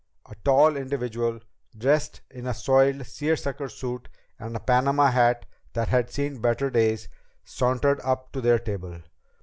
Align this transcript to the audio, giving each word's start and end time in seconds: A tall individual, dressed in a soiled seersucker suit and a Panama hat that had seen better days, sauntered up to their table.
A 0.25 0.33
tall 0.43 0.77
individual, 0.77 1.41
dressed 1.77 2.21
in 2.31 2.47
a 2.47 2.55
soiled 2.55 3.05
seersucker 3.05 3.69
suit 3.69 4.09
and 4.39 4.55
a 4.55 4.59
Panama 4.59 5.11
hat 5.11 5.45
that 5.73 5.89
had 5.89 6.09
seen 6.09 6.41
better 6.41 6.71
days, 6.71 7.07
sauntered 7.43 7.99
up 8.03 8.31
to 8.31 8.41
their 8.41 8.57
table. 8.57 9.03